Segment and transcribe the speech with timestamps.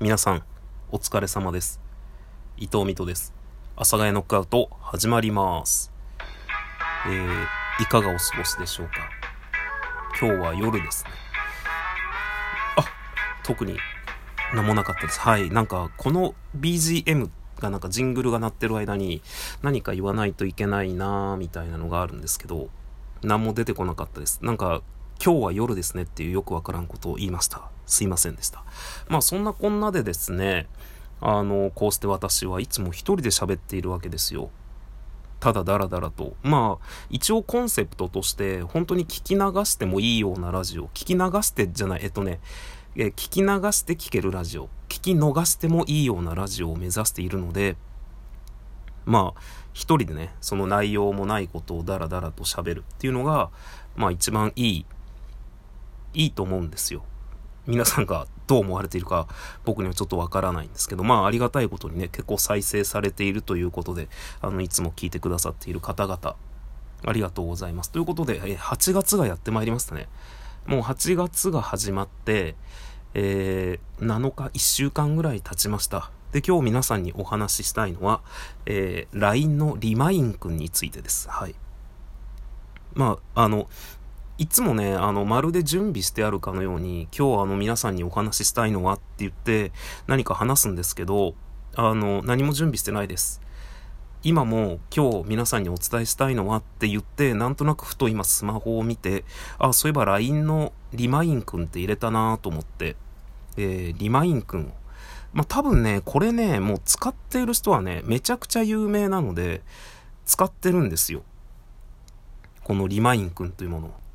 [0.00, 0.44] 皆さん、
[0.92, 1.80] お疲れ様です。
[2.56, 3.34] 伊藤美斗です。
[3.74, 5.90] 阿佐ヶ谷ノックアウト、始まります。
[7.08, 8.92] えー、いかがお過ごしでしょうか？
[10.20, 11.10] 今日は夜ですね。
[12.76, 12.84] あ、
[13.42, 13.76] 特に
[14.54, 15.18] 何もなかったです。
[15.18, 15.50] はい。
[15.50, 17.28] なんか、この BGM
[17.58, 19.20] がなんかジングルが鳴ってる間に
[19.62, 22.68] 何か言わないといけないなーみたいなのがあるんですけど、
[23.22, 24.44] 何も出てこなかったです。
[24.44, 24.80] なんか、
[25.24, 27.70] 今日は夜ですねっていうよくわからんことを言いました。
[27.86, 28.64] すいませんでした。
[29.08, 30.68] まあそんなこんなでですね、
[31.20, 34.50] あの、こうして私はいつも一人で喋っているわけですよ。
[35.40, 36.34] ただダラダラと。
[36.42, 40.88] まあ、一応コンセプトとして、本当に聞き流してもいいようなラジオ。
[40.88, 42.40] 聞き流してじゃない、えっとね、
[42.96, 44.68] え聞き流して聞けるラジオ。
[44.88, 47.76] 聞き逃してもいいようなラジオを目指しているので、
[49.04, 49.40] まあ、
[49.72, 53.50] 一人でね、その内容もないことをダラダラと喋るっていうのが、
[53.96, 54.86] まあ一番いい、
[56.14, 57.04] いいと思うんですよ。
[57.66, 59.28] 皆さんがどう思われているか
[59.66, 64.08] 僕にはちょっとわからないんですけど、まあありがたいことにね、結構再生されているということで、
[64.40, 66.36] あの、いつも聞いてくださっている方々、
[67.04, 67.92] ありがとうございます。
[67.92, 70.08] ということで、え8月がやってまいりましたね。
[70.66, 72.56] もう8月が始まって、
[73.14, 76.10] えー、7日、1週間ぐらい経ちました。
[76.32, 78.22] で、今日皆さんにお話ししたいのは、
[78.66, 81.28] えー、LINE のリマインくんについてです。
[81.28, 81.54] はい。
[82.94, 83.68] まあ、あの、
[84.38, 89.72] いつもね、あの、まるで準備してあるかのように、今日あの皆さんにお話ししたいのはって言って
[90.06, 91.34] 何か話すんですけど、
[91.74, 93.40] あの、何も準備してないです。
[94.22, 99.24] 今も今日皆さんにお伝えしたいのはって言って、なんとなくふと今スマホを見て、
[99.58, 102.94] あ、そういえば LINE のリマインくんって入れたなと思って、
[103.56, 104.72] えー、リマインくん。
[105.32, 109.62] まあ、多分ね、これね、もう使っている人はね、めちゃくちゃ有名なので、
[110.26, 111.22] 使ってるんですよ。
[112.62, 114.07] このリマインくんというものを。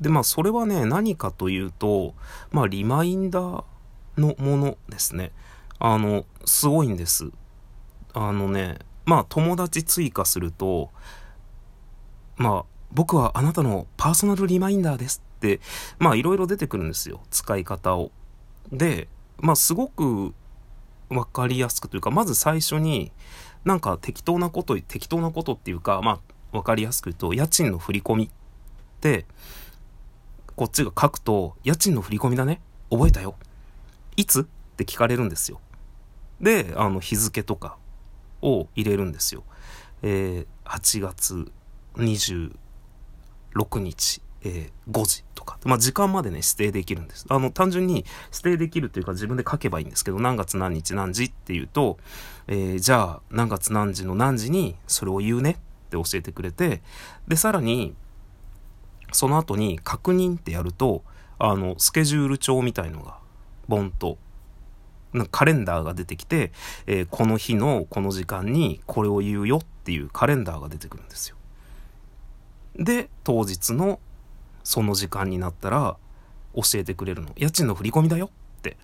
[0.00, 2.14] で、まあ、それはね、何かというと、
[2.50, 3.64] まあ、リマインダー
[4.16, 5.32] のものですね。
[5.78, 7.30] あの、すごいんです。
[8.14, 10.90] あのね、まあ、友達追加すると、
[12.36, 15.60] まあ、僕はあなたのパーソナルリマインダーですって、
[15.98, 17.20] まあ、いろいろ出てくるんですよ。
[17.30, 18.10] 使い方を。
[18.72, 20.34] で、まあ、すごく
[21.10, 23.12] わかりやすくというか、まず最初に、
[23.64, 26.20] なんか適当なこと、適当なことっていうか、ま
[26.52, 28.30] あ、わかりやすく言うと、家賃の振り込みっ
[29.00, 29.26] て、
[30.58, 32.60] こっちが書くと、家賃の振り込みだね。
[32.90, 33.36] 覚えたよ。
[34.16, 34.40] いつ？
[34.40, 34.44] っ
[34.76, 35.60] て聞かれるんですよ。
[36.40, 37.76] で、あの、日付とか
[38.42, 39.44] を入れるんですよ。
[40.02, 41.52] えー、8月
[41.94, 45.60] 26日、えー、5時とか。
[45.64, 47.24] まあ、時間までね、指定できるんです。
[47.28, 51.98] あの、単純に指定できるというか自分で書けばいいんですけど、何月何日何時っていうと、
[52.48, 55.54] えー、じゃあ、何月何時の何時にそれを言うねっ
[55.90, 56.82] て教えてくれて、
[57.28, 57.94] で、さらに、
[59.12, 61.02] その後に確認ってやると、
[61.38, 63.18] あの、スケジュール帳みたいのが、
[63.68, 64.18] ボンと、
[65.30, 66.52] カレンダーが出てきて、
[66.86, 71.36] えー、この日のこの時間にこれを言うよっていうカレンダーが出てくるんですよ。
[72.76, 74.00] で、当日の
[74.64, 75.96] その時間になったら
[76.54, 77.30] 教えてくれるの。
[77.36, 78.76] 家賃の振り込みだよって。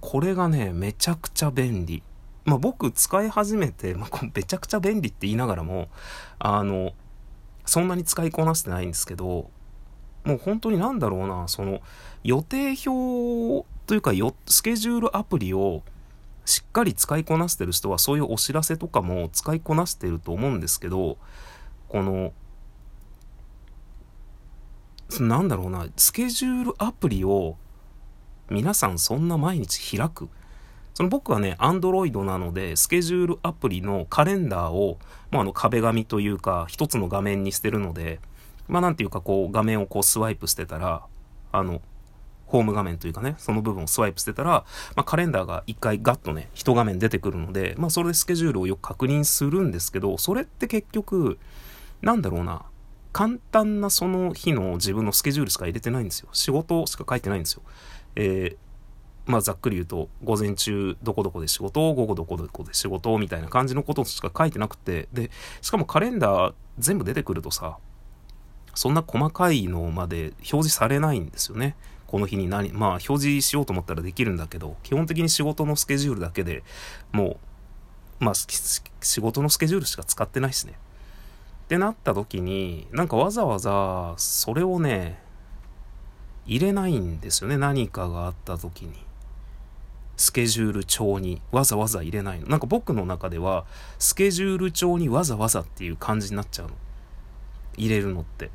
[0.00, 2.02] これがね、めちゃくちゃ便利。
[2.44, 5.88] まあ僕使い始めて、まあ、めちゃくちゃ便利って言いながらも、
[6.38, 6.92] あの、
[7.70, 9.48] そんなに使いこなしてないんですけど、
[10.24, 11.80] もう本当になんだろうな、その
[12.24, 15.84] 予定表というかよ、スケジュールアプリを
[16.44, 21.16] しっかり使いこなしてる人はそういうお知らせとかも使いこなしてると思うんですけど、
[21.88, 22.32] この、
[25.20, 27.56] なんだろうな、スケジュールアプリを
[28.50, 30.28] 皆さんそんな毎日開く
[31.00, 34.98] その僕はね、アンドロイドなので、スケジュールアプリのカレンダーを、
[35.30, 38.20] まあ、あの壁紙というか、一つの画面にしてるので、
[38.68, 41.06] まあなんていうかこう画面をこうスワイプしてたら、
[41.52, 41.80] あの、
[42.44, 51.38] ホーム画面というかね、その部分をスワイプしてたら、まあ、カレンダーが一回ガッとね、一画面出てくるので、まあそれでスケジュールをよく確認するんですけど、それって結局、
[52.02, 52.66] なんだろうな、
[53.14, 56.28] 簡単なその日の自分のスケジュールしか入れてないんですよ。
[56.34, 57.62] 仕事しか書いてないんですよ。
[58.16, 58.69] えー
[59.26, 65.30] まあざっくり言うと、午前中どこどこで仕事、午後どこどこで仕事みたいな感じのことしか書いてなくて、で、
[65.60, 67.78] しかもカレンダー全部出てくるとさ、
[68.74, 71.76] そんな細かいのまで表示されないんですよね。
[72.06, 76.64] この日に何、まあ表示しようと思ったらできるんだけど、基本的に仕事のスケジュールだけで
[77.12, 77.38] も
[78.20, 80.74] う、まあ仕事のスケジュールしか使ってないしね。
[81.64, 85.22] ってなった時に、なんかわざわざそれをね、
[86.46, 87.56] 入れないんですよね。
[87.56, 89.09] 何かがあった時に。
[90.20, 92.46] スケジュール帳にわざわざ入れないの。
[92.46, 93.64] なんか僕の中では、
[93.98, 96.74] スケジュール帳にわざわざっていう感じになっちゃうの。
[97.78, 98.50] 入れるのって。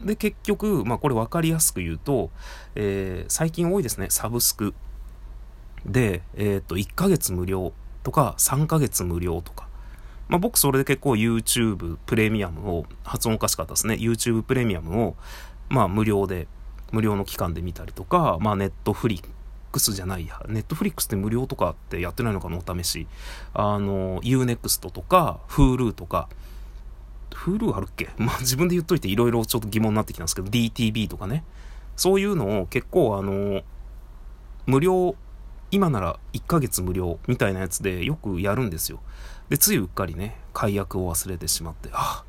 [0.00, 2.30] で、結局、まあこれ分かりやすく言うと、
[2.74, 4.72] えー、最近多いですね、サブスク。
[5.84, 9.68] で、えっ、と、1ヶ月無料とか3ヶ月無料とか。
[10.28, 13.96] まあ僕それで結構 YouTube プレミアムを、発音おかしかったですね。
[13.96, 15.16] YouTube プレミアムを、
[15.68, 16.48] まあ無料で、
[16.92, 19.24] 無料の期間で見たりとか、まあネットフリッ
[19.72, 20.40] クスじゃないや。
[20.48, 22.58] ネットフリックスって無料とかってやってないのかな？
[22.58, 23.08] お試し。
[23.54, 26.28] あの、Unext とか、Hulu とか、
[27.30, 28.10] Hulu あるっけ？
[28.18, 31.44] まあ自分で言っといていろいろちょっと疑問になってきたんですけど、DTV とかね。
[31.96, 33.62] そういうのを結構あの、
[34.66, 35.16] 無料、
[35.70, 39.00] 今なら1ヶ月無料みたいなやつでよくやるんですよ。
[39.48, 42.24] で、ついうっかりね、解約を忘れてしまって、あ、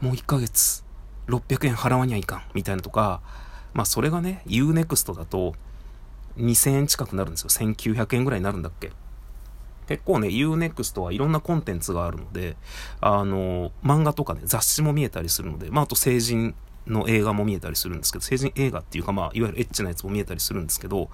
[0.00, 0.84] もう1ヶ月
[1.28, 3.20] 600円払わにゃいかん、みたいなとか、
[3.72, 5.54] まあそれがね、Unext だと
[6.36, 7.48] 2000円近くなるんですよ。
[7.48, 8.92] 1900円ぐらいになるんだっけ。
[9.86, 12.56] 結構ね、Unext はいろんなコンテンツがあるので、
[13.00, 16.54] あの、漫画とかね、雑誌も見えたりするので、まああと成人
[16.86, 21.10] の映画も見えたりするんですけど、成人映画っていうかまあ、いわゆるエッチなやつも見えたりするんですけど、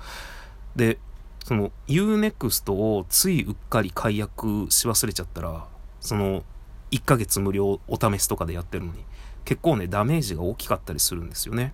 [0.77, 0.99] で、
[1.45, 5.67] その Unext をついうっかり解約し忘れちゃったら、
[6.01, 6.45] その
[6.91, 9.05] 1ヶ月無料お試しとかでやってるのに、
[9.45, 11.73] 結構ね、ダメージが大きかったりするんですよね。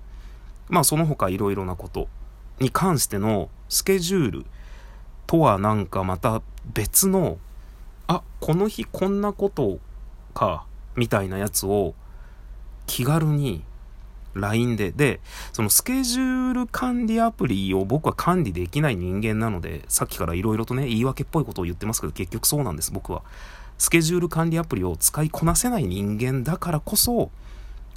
[0.68, 2.08] まあその他いろいろなこと
[2.60, 4.46] に関してのスケジュール
[5.26, 6.42] とはなんかまた
[6.72, 7.38] 別の、
[8.06, 9.78] あ、この日こんなこと
[10.34, 10.64] か、
[10.96, 11.94] みたいなやつを
[12.86, 13.64] 気軽に
[14.34, 14.92] LINE で。
[14.92, 15.20] で、
[15.52, 23.22] そのスケジュール管理アプリを僕は管理できない人間なので、さっきから色々とね、言い訳っぽいことを言ってますけど、結局そうなんです、僕は。
[23.78, 27.30] スケジュール管理アプリを使いこなせない人間だからこそ、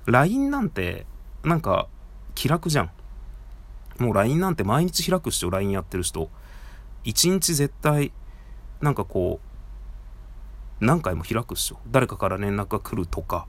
[0.06, 1.06] LINE なんて、
[1.44, 1.88] なんか、
[2.36, 2.92] 気楽じゃん。
[4.00, 6.30] もう LINE なんて毎日開く人、LINE やってる人。
[7.04, 8.12] 1日絶対、
[8.82, 9.40] なんかこ
[10.82, 11.80] う、何回も開くっしょ。
[11.92, 13.48] 誰かから連絡が来るとか、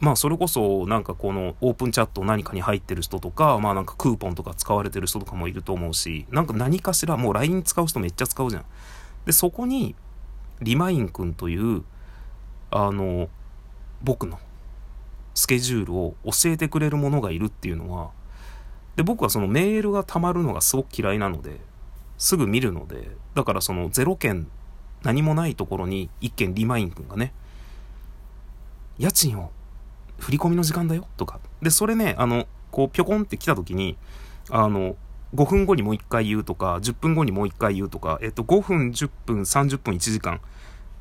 [0.00, 8.64] まあそれこそなんかこのオープンチャット何かに入ってる人とか、まあなんかクーポンとか使われてる人とかもいると思うし、なんか何かしらもう LINE 使う人めっちゃ使うじゃん。
[9.24, 9.96] で、そこに
[10.60, 11.82] リマインくんという、
[12.70, 13.28] あの、
[14.02, 14.38] 僕の
[15.34, 18.10] スケジュールを教えてくれるものがいるっていうのは、
[18.98, 21.60] で、僕はそのメールが溜まるのがすごく嫌いなので、
[22.18, 24.48] すぐ見るので、だからその0件
[25.04, 27.32] 何もないところに1件リマインくんがね、
[28.98, 29.52] 家賃を
[30.18, 31.38] 振り込みの時間だよとか。
[31.62, 33.96] で、それね、あの、こう、ぴょこんって来た時に、
[34.50, 34.96] あの、
[35.32, 40.40] 5分後にもう1回言うとか、10分後にもう1回言うとか、えっと、5分、10分、30分、1時間、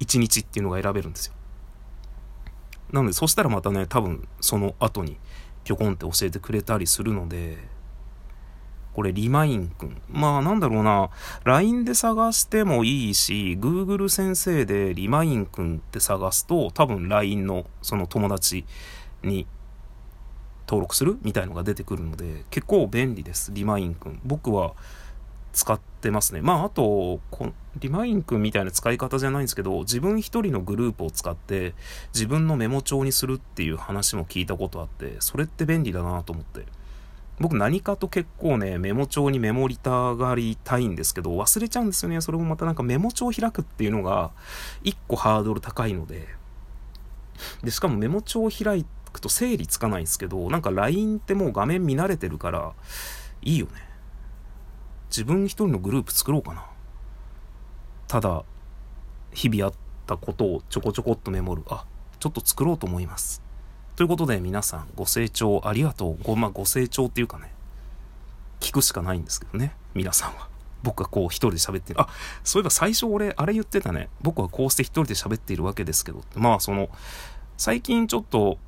[0.02, 1.34] 1日っていうのが選べるんですよ。
[2.92, 5.18] なので、そしたらまたね、多分、その後に、
[5.64, 7.76] ぴょこんって教えてくれたりするので、
[8.98, 10.02] これ、リマインくん。
[10.10, 11.12] まあ、なんだろうな。
[11.44, 18.66] LINE で探してもいいし、Google 先生でリマインくんって探すと、多分 LINE のその友達
[19.22, 19.46] に
[20.68, 21.20] 登録する？
[21.22, 23.52] みたいのが出てくるので、結構便利です。
[23.54, 24.20] リマインくん。
[24.26, 24.74] 僕は
[25.54, 26.42] 使ってますね。
[26.42, 27.20] まあ、あと、
[27.80, 31.76] リマインくんみたいな使い方じゃないんですけど、自分一人のグループを使って
[32.16, 36.66] 自分のメモ帳にするっていう話も聞いたことあって、それって便利だなと思って。
[37.40, 42.20] 僕何かと結構ね、メモ帳にメモりたがりたいんですけど、忘れちゃうんですよね。
[42.22, 44.32] それもまたなんかメモ帳を開くっていうのが、
[44.84, 46.28] 一個ハードル高いので。
[47.64, 52.74] で、しかもメモ帳を開くと整理つかないんですけど、なんか LINE ってもう画面見慣れてるから、
[53.44, 53.72] いいよね。
[55.10, 56.66] 自分一人のグループ作ろうかな。
[58.08, 58.44] ただ、
[59.32, 59.74] 日々あっ
[60.08, 61.64] たことをちょこちょこっとメモる。
[61.70, 61.86] あ、
[62.20, 63.47] ちょっと作ろうと思います。
[63.98, 66.18] ということで皆さんご清聴ありがとう。
[66.22, 67.52] ご、まあ、ご清聴っていうかね、
[68.60, 70.50] 聞くしかないんですけどね、皆さんは。
[70.84, 72.02] 僕はこう一人で喋ってる。
[72.02, 72.08] あ、
[72.44, 74.10] そういえば最初俺、あれ言ってたね。
[74.22, 76.22] 僕はこうして一人で喋っているわけですけど。
[76.36, 76.90] まあその、
[77.58, 78.60] 最近ちょっと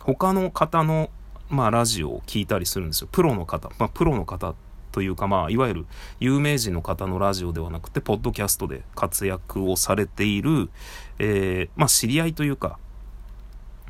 [0.00, 1.10] 他の方の、
[1.50, 3.08] まあラジオを聞いたりするんですよ。
[3.12, 3.68] プロの方。
[3.78, 4.54] まあプロの方
[4.92, 5.86] というかまあいわゆる
[6.18, 10.70] 有名人の方のラジオではなくて、ポッドキャストで活躍をされている、
[11.18, 12.78] えー、まあ知り合いというか、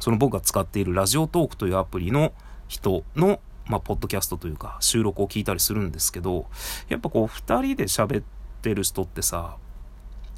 [0.00, 2.32] その僕が使っているラジオトークというアプリの
[2.68, 6.46] 人の、まあ、ポッドキャストというか、収録を聞いたりするんですけど、
[6.88, 8.24] やっぱこう、二人で喋っ
[8.62, 9.56] てる人ってさ、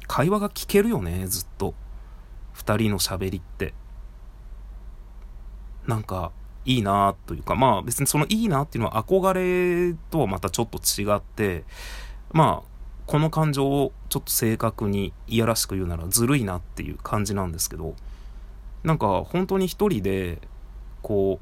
[0.07, 1.73] 会話が聞けるよね、ずっと。
[2.53, 3.73] 二人の喋りって。
[5.87, 6.31] なんか、
[6.65, 11.63] いいなというか、まあ別にそのいいなっていうのは憧れとはまたちょっと違って、
[12.33, 12.71] まあ、
[13.07, 17.95] この感情をちょっと正確にいやらしく言うならずるいなっていう感じなんですけど、
[18.83, 20.39] なんか本当に一人で、
[21.01, 21.39] こ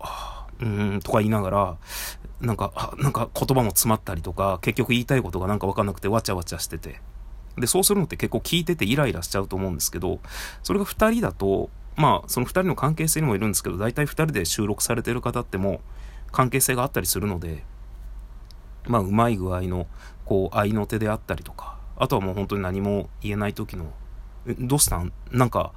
[0.59, 1.77] う、うーんとか言いながら、
[2.41, 7.01] なんか、なんか言葉も詰まったりとか、結局言いたいことがなんかわかんなくてわちゃわちゃしてて。
[7.57, 10.19] で、そうするのって結構聞いててイライラしちゃうと思うんですけど、
[10.63, 15.81] それが二人だと、まあ、その二人の関係性にもいるんですけど、大体二人で収録されてる方っても
[16.31, 17.65] 関係性があったりするので、
[18.87, 19.87] まあ、うまい具合の、
[20.23, 23.91] こう、合いの手であったりとか、あとはもう本当に何も言えない時の、
[24.59, 25.11] どうしたん？
[25.31, 25.73] なんか、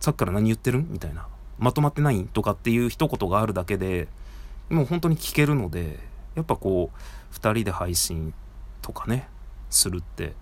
[0.00, 0.84] さっきから何言ってる？
[0.88, 1.26] みたいな。
[1.58, 4.08] まとまってないとかっていう一言があるだけで、
[4.70, 5.98] もう本当に聞けるので、
[6.34, 8.32] やっぱこう、2人で配信
[8.80, 9.28] とかね、
[9.68, 10.32] するって、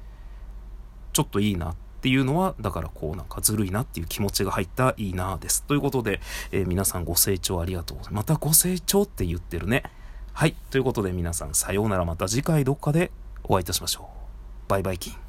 [1.13, 5.65] ちょっといいなっていうのは、だからこうなんかずるいなっていう気持ちが入ったいいなです。
[5.65, 6.21] ということで、
[6.53, 8.29] えー、皆さんご清聴ありがとうございます。
[8.29, 9.83] またご清聴って言ってるね。
[10.33, 10.55] はい。
[10.71, 13.11] ということで皆さんさようならまた次回どっかで
[13.43, 14.09] お会いいたしましょ
[14.67, 14.71] う。
[14.71, 15.28] バイバイキン。